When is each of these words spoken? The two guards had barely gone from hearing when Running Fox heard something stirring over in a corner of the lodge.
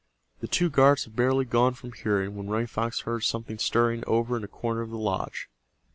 The 0.39 0.47
two 0.47 0.71
guards 0.71 1.03
had 1.03 1.15
barely 1.15 1.45
gone 1.45 1.75
from 1.75 1.91
hearing 1.91 2.35
when 2.35 2.47
Running 2.49 2.65
Fox 2.65 3.01
heard 3.01 3.19
something 3.23 3.59
stirring 3.59 4.03
over 4.07 4.35
in 4.35 4.43
a 4.43 4.47
corner 4.47 4.81
of 4.81 4.89
the 4.89 4.97
lodge. 4.97 5.47